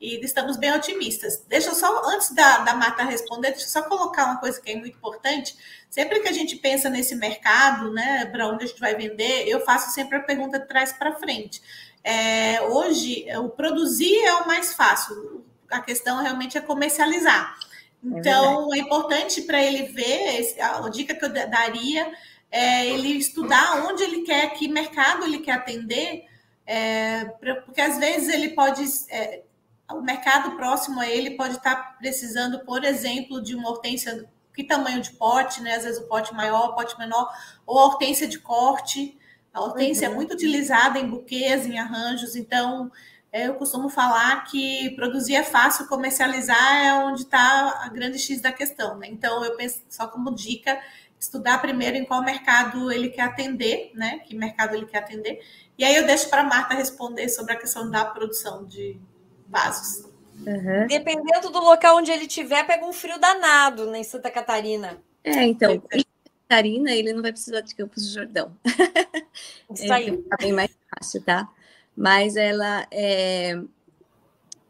[0.00, 1.42] E estamos bem otimistas.
[1.48, 4.70] Deixa eu só, antes da, da Marta responder, deixa eu só colocar uma coisa que
[4.70, 5.56] é muito importante.
[5.88, 9.60] Sempre que a gente pensa nesse mercado, né, para onde a gente vai vender, eu
[9.60, 11.62] faço sempre a pergunta de trás para frente.
[12.04, 17.56] É, hoje, o produzir é o mais fácil, a questão realmente é comercializar.
[18.04, 22.12] É então, é, é importante para ele ver, a dica que eu daria
[22.50, 26.24] é ele estudar onde ele quer, que mercado ele quer atender,
[26.66, 27.24] é,
[27.64, 29.42] porque às vezes ele pode é,
[29.90, 35.00] o mercado próximo a ele pode estar precisando, por exemplo, de uma hortência, que tamanho
[35.00, 35.74] de pote, né?
[35.74, 37.30] Às vezes o pote maior, o pote menor,
[37.64, 39.16] ou a hortência de corte.
[39.52, 40.14] A hortência é uhum.
[40.14, 42.90] é muito utilizada em buquês, em arranjos, então
[43.32, 48.40] é, eu costumo falar que produzir é fácil, comercializar é onde está a grande X
[48.40, 49.08] da questão, né?
[49.08, 50.80] Então eu penso, só como dica,
[51.18, 54.18] estudar primeiro em qual mercado ele quer atender, né?
[54.20, 55.40] Que mercado ele quer atender.
[55.78, 58.98] E aí eu deixo para a Marta responder sobre a questão da produção de,
[59.48, 60.04] vasos.
[60.46, 60.86] Uhum.
[60.86, 64.98] Dependendo do local onde ele estiver, pega um frio danado né, em Santa Catarina.
[65.24, 68.56] É, então, em Santa Catarina ele não vai precisar de Campos do Jordão.
[69.72, 70.24] Isso aí.
[70.32, 71.48] É bem mais fácil, tá?
[71.96, 73.58] Mas ela é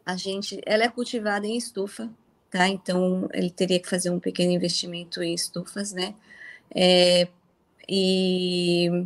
[0.07, 2.09] a gente, ela é cultivada em estufa,
[2.49, 2.65] tá?
[2.69, 6.15] Então ele teria que fazer um pequeno investimento em estufas, né?
[6.73, 7.27] É,
[7.89, 9.05] e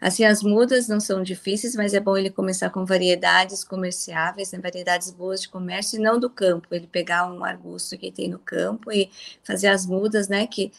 [0.00, 4.58] Assim, as mudas não são difíceis, mas é bom ele começar com variedades comerciáveis, né,
[4.58, 6.68] variedades boas de comércio, e não do campo.
[6.70, 9.10] Ele pegar um arbusto que tem no campo e
[9.42, 10.46] fazer as mudas, né?
[10.46, 10.70] Que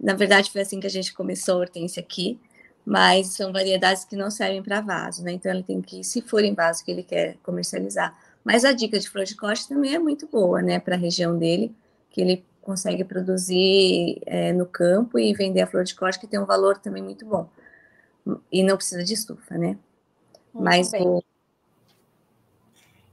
[0.00, 2.40] na verdade foi assim que a gente começou a hortência aqui,
[2.84, 5.32] mas são variedades que não servem para vaso, né?
[5.32, 8.16] Então ele tem que, se for em vaso que ele quer comercializar.
[8.44, 10.80] Mas a dica de flor de corte também é muito boa, né?
[10.80, 11.74] Para a região dele,
[12.10, 16.40] que ele consegue produzir é, no campo e vender a flor de corte, que tem
[16.40, 17.48] um valor também muito bom
[18.50, 19.78] e não precisa de estufa, né?
[20.52, 21.06] Muito Mas bem.
[21.06, 21.22] o...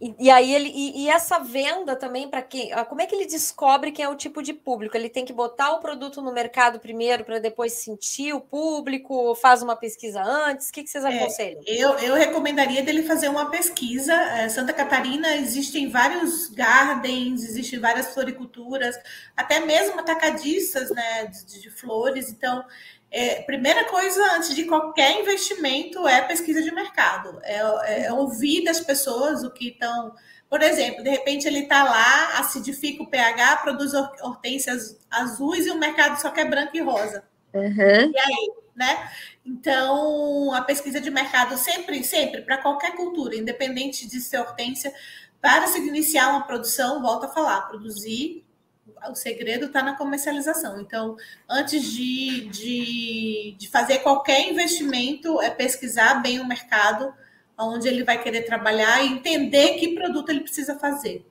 [0.02, 2.72] E, e, aí ele e, e essa venda também para quem?
[2.88, 4.95] Como é que ele descobre quem é o tipo de público?
[4.95, 9.36] Ele tem que botar o produto no mercado primeiro para depois sentir o público?
[9.36, 10.69] Faz uma pesquisa antes?
[10.69, 11.62] O que, que vocês é, aconselham?
[11.67, 14.13] É, eu, eu recomendaria dele fazer uma pesquisa.
[14.13, 18.98] É, Santa Catarina existem vários gardens, existem várias floriculturas,
[19.36, 22.32] até mesmo atacadistas, né, de, de flores.
[22.32, 22.63] Então
[23.12, 27.39] é, primeira coisa, antes de qualquer investimento, é pesquisa de mercado.
[27.43, 30.13] É, é, é ouvir das pessoas o que estão.
[30.48, 35.80] Por exemplo, de repente ele está lá, acidifica o pH, produz hortênsias azuis e o
[35.80, 37.24] mercado só quer branco e rosa.
[37.54, 38.12] Uhum.
[38.12, 39.12] E aí, né?
[39.45, 44.93] Então, a pesquisa de mercado sempre, sempre, para qualquer cultura, independente de ser hortência,
[45.41, 48.43] para se iniciar uma produção, volta a falar, produzir
[49.10, 50.80] o segredo está na comercialização.
[50.80, 51.16] Então,
[51.48, 57.14] antes de, de, de, fazer qualquer investimento, é pesquisar bem o mercado,
[57.58, 61.26] onde ele vai querer trabalhar e entender que produto ele precisa fazer.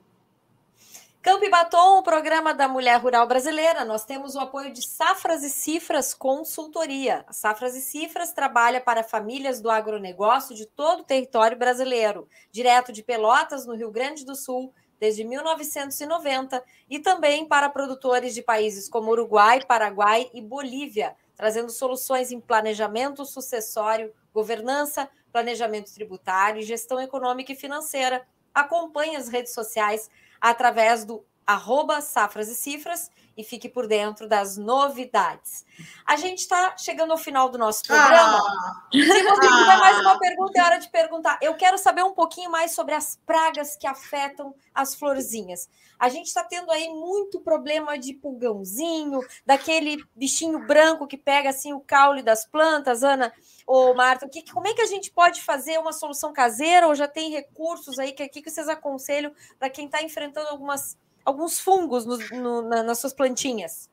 [1.21, 5.43] Campo e Batom, o programa da Mulher Rural Brasileira, nós temos o apoio de Safras
[5.43, 7.25] e Cifras Consultoria.
[7.29, 13.03] Safras e Cifras trabalha para famílias do agronegócio de todo o território brasileiro, direto de
[13.03, 19.11] Pelotas, no Rio Grande do Sul, desde 1990 e também para produtores de países como
[19.11, 27.53] Uruguai, Paraguai e Bolívia, trazendo soluções em planejamento sucessório, governança, planejamento tributário e gestão econômica
[27.53, 28.27] e financeira.
[28.53, 30.09] Acompanhe as redes sociais
[30.41, 35.65] através do arroba Safras e Cifras e fique por dentro das novidades.
[36.05, 38.37] A gente está chegando ao final do nosso programa.
[38.37, 41.39] Ah, Se você ah, tiver mais uma pergunta, é hora de perguntar.
[41.41, 45.69] Eu quero saber um pouquinho mais sobre as pragas que afetam as florzinhas.
[45.97, 51.71] A gente está tendo aí muito problema de pulgãozinho, daquele bichinho branco que pega assim
[51.71, 53.31] o caule das plantas, Ana
[53.65, 54.27] ou Marta.
[54.27, 57.97] Que, como é que a gente pode fazer uma solução caseira ou já tem recursos
[57.99, 60.97] aí que, que vocês aconselham para quem está enfrentando algumas
[61.29, 63.89] alguns fungos no, no, na, nas suas plantinhas?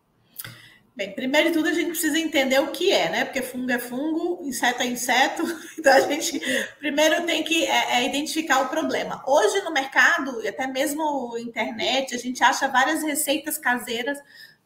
[0.97, 3.25] Bem, primeiro de tudo a gente precisa entender o que é, né?
[3.27, 5.43] Porque fungo é fungo, inseto é inseto.
[5.79, 6.41] Então a gente
[6.79, 9.23] primeiro tem que é, é identificar o problema.
[9.27, 14.19] Hoje no mercado, e até mesmo internet, a gente acha várias receitas caseiras.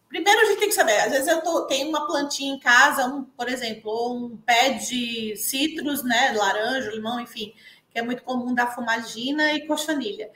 [0.08, 3.06] Primeiro a gente tem que saber, às vezes eu tô, tenho uma plantinha em casa,
[3.06, 6.32] um, por exemplo, um pé de citros, né?
[6.36, 7.52] Laranja, limão, enfim,
[7.90, 10.30] que é muito comum da fumagina e cochonilha.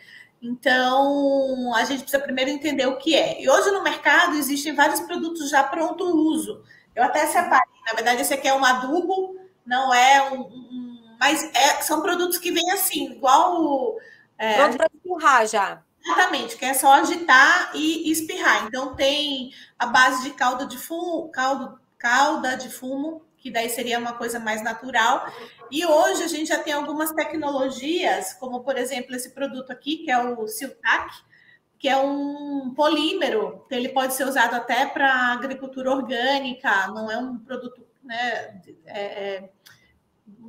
[0.45, 3.41] Então, a gente precisa primeiro entender o que é.
[3.41, 6.63] E hoje no mercado existem vários produtos já pronto uso.
[6.95, 7.73] Eu até separei.
[7.87, 10.43] Na verdade, esse aqui é um adubo, não é um.
[10.43, 13.97] um mas é, são produtos que vêm assim, igual.
[14.37, 15.83] É, pronto para espirrar já.
[16.05, 18.67] Exatamente, que é só agitar e espirrar.
[18.67, 23.99] Então, tem a base de calda de fumo, caldo, calda de fumo, que daí seria
[23.99, 25.31] uma coisa mais natural.
[25.71, 30.11] E hoje a gente já tem algumas tecnologias, como por exemplo esse produto aqui, que
[30.11, 31.15] é o Siltac,
[31.79, 37.19] que é um polímero, que ele pode ser usado até para agricultura orgânica, não é
[37.19, 39.03] um produto né, é,
[39.35, 39.51] é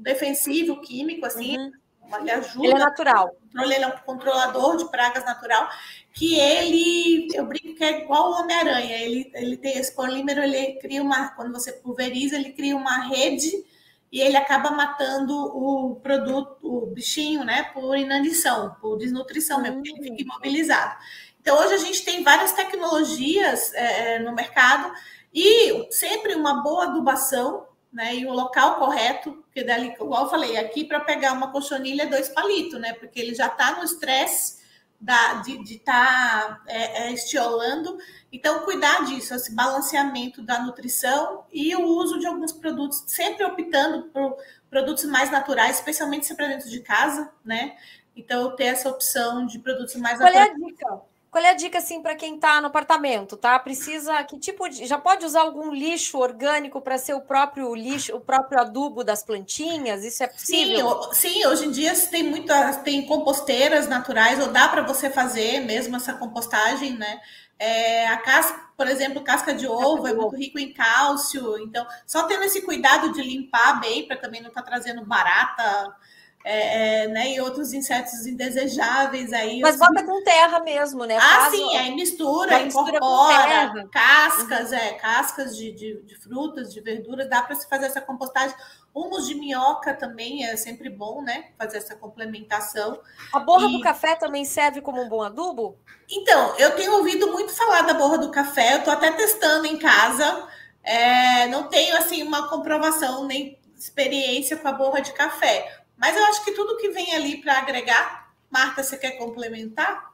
[0.02, 1.72] defensivo, químico, assim, uhum.
[2.20, 2.66] Ele ajuda.
[2.66, 3.36] Ele é natural.
[3.56, 5.70] Ele é um controlador de pragas natural
[6.16, 10.80] que ele, eu brinco que é igual o Homem-Aranha, ele, ele tem esse polímero, ele
[10.80, 13.52] cria uma, quando você pulveriza, ele cria uma rede
[14.10, 19.92] e ele acaba matando o produto, o bichinho, né, por inanição, por desnutrição mesmo, porque
[19.92, 20.18] ele fica hum.
[20.20, 20.96] imobilizado.
[21.42, 24.94] Então, hoje a gente tem várias tecnologias é, é, no mercado
[25.34, 30.58] e sempre uma boa adubação, né, e o local correto, porque dali, igual eu falei,
[30.58, 34.66] aqui para pegar uma cochonilha é dois palitos, né, porque ele já está no estresse
[35.00, 37.98] da, de estar tá, é, é, estiolando.
[38.34, 44.10] Então, cuidar disso, esse balanceamento da nutrição e o uso de alguns produtos, sempre optando
[44.10, 44.36] por
[44.70, 47.78] produtos mais naturais, especialmente se para dentro de casa, né?
[48.14, 50.50] Então, ter essa opção de produtos mais Qual naturais.
[50.50, 51.15] Qual é a dica?
[51.36, 53.60] Qual é a dica assim para quem está no apartamento, tá?
[53.60, 58.16] Precisa que tipo de, já pode usar algum lixo orgânico para ser o próprio lixo,
[58.16, 60.06] o próprio adubo das plantinhas?
[60.06, 61.12] Isso é possível?
[61.12, 65.60] Sim, sim hoje em dia tem muitas tem composteiras naturais ou dá para você fazer
[65.60, 67.20] mesmo essa compostagem, né?
[67.60, 72.24] É, a casca, por exemplo, casca de ovo é muito rico em cálcio, então só
[72.28, 75.94] tendo esse cuidado de limpar bem para também não estar tá trazendo barata
[76.48, 79.62] é, é, né, e outros insetos indesejáveis aí.
[79.62, 81.18] Mas bota com terra mesmo, né?
[81.18, 84.78] Ah, Faz sim, aí mistura, incorpora cascas, uhum.
[84.78, 88.56] é, cascas de, de, de, frutas, de verduras, dá para se fazer essa compostagem.
[88.94, 91.46] Humus de minhoca também é sempre bom, né?
[91.58, 93.00] Fazer essa complementação.
[93.34, 93.72] A borra e...
[93.72, 95.80] do café também serve como um bom adubo?
[96.08, 99.80] Então, eu tenho ouvido muito falar da borra do café, eu estou até testando em
[99.80, 100.48] casa.
[100.84, 106.26] É, não tenho assim uma comprovação nem experiência com a borra de café mas eu
[106.26, 108.26] acho que tudo que vem ali para agregar
[108.56, 110.14] Marta, você quer complementar?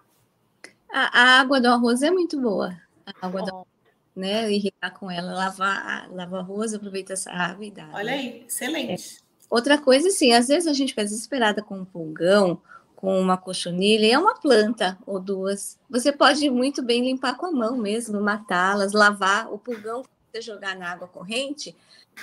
[0.92, 2.76] A, a água do arroz é muito boa.
[3.06, 3.68] A água do
[4.16, 4.52] né?
[4.52, 7.88] Irrigar com ela, lavar, lavar arroz, aproveita essa água e dá.
[7.94, 8.14] Olha né?
[8.14, 9.20] aí, excelente.
[9.20, 9.22] É.
[9.50, 12.60] Outra coisa, assim, às vezes a gente fica desesperada com um pulgão,
[12.96, 15.78] com uma cochonilha, é uma planta ou duas.
[15.90, 20.76] Você pode muito bem limpar com a mão mesmo, matá-las, lavar o pulgão, você jogar
[20.76, 21.76] na água corrente,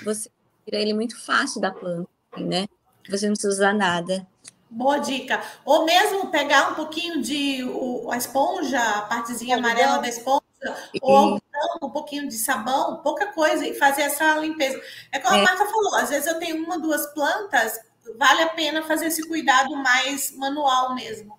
[0.05, 0.31] você
[0.65, 2.67] tira ele muito fácil da planta, né?
[3.09, 4.27] Você não precisa usar nada.
[4.71, 5.43] Boa dica.
[5.65, 10.43] Ou mesmo pegar um pouquinho de o, a esponja, a partezinha amarela da esponja,
[11.01, 11.41] ou
[11.83, 14.81] um pouquinho de sabão, pouca coisa, e fazer essa limpeza.
[15.11, 15.41] É como é.
[15.41, 17.81] a Marta falou, às vezes eu tenho uma, duas plantas,
[18.19, 21.39] vale a pena fazer esse cuidado mais manual mesmo.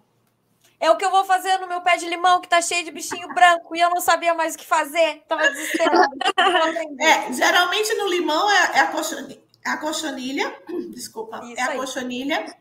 [0.80, 2.92] É o que eu vou fazer no meu pé de limão, que tá cheio de
[2.92, 5.24] bichinho branco, e eu não sabia mais o que fazer.
[5.28, 6.08] Tava desesperada.
[7.02, 9.42] é, geralmente no limão é, é a, cochonilha,
[9.74, 10.56] a cochonilha,
[10.92, 11.78] desculpa, Isso é a aí.
[11.78, 12.58] cochonilha.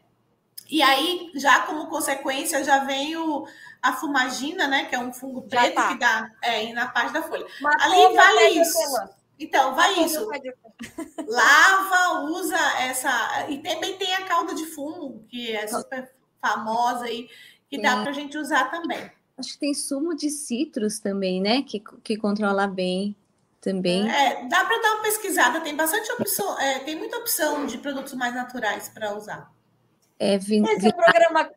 [0.70, 3.46] E aí, já como consequência, já vem o,
[3.80, 4.84] a fumagina, né?
[4.84, 5.88] Que é um fungo preto tá.
[5.88, 7.46] que dá é, na parte da folha.
[7.80, 8.78] Ali vale isso.
[9.38, 10.28] Então, vai isso.
[11.26, 13.46] Lava, usa essa.
[13.48, 17.28] E também tem a calda de fumo, que é super famosa aí,
[17.70, 17.82] que Sim.
[17.82, 19.10] dá para a gente usar também.
[19.38, 21.62] Acho que tem sumo de citros também, né?
[21.62, 23.16] Que, que controla bem
[23.60, 24.10] também.
[24.10, 28.14] É, dá para dar uma pesquisada, tem bastante opção, é, tem muita opção de produtos
[28.14, 29.50] mais naturais para usar.
[30.18, 31.50] É, vin, Esse é programa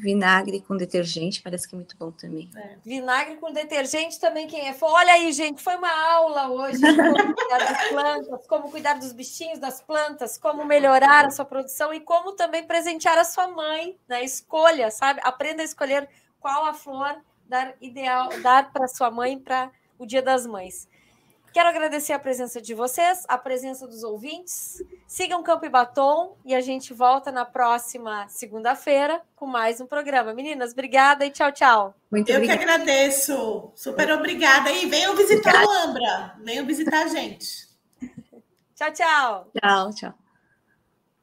[0.00, 2.48] Vinagre com detergente, parece que é muito bom também.
[2.54, 2.76] É.
[2.84, 4.76] Vinagre com detergente também, quem é?
[4.80, 9.12] Olha aí, gente, foi uma aula hoje de como cuidar das plantas, como cuidar dos
[9.12, 13.98] bichinhos, das plantas, como melhorar a sua produção e como também presentear a sua mãe,
[14.06, 14.22] né?
[14.22, 15.20] Escolha, sabe?
[15.24, 17.16] Aprenda a escolher qual a flor
[17.48, 20.88] dar ideal, dar para sua mãe para o Dia das Mães.
[21.54, 24.82] Quero agradecer a presença de vocês, a presença dos ouvintes.
[25.06, 30.34] Sigam Campo e Batom e a gente volta na próxima segunda-feira com mais um programa.
[30.34, 31.94] Meninas, obrigada e tchau, tchau.
[32.10, 32.58] Muito Eu obrigada.
[32.58, 33.70] que agradeço.
[33.76, 34.72] Super obrigada.
[34.72, 36.34] E venham visitar o Ambra.
[36.42, 37.68] Venham visitar a gente.
[38.74, 39.50] tchau, tchau.
[39.56, 40.23] Tchau, tchau.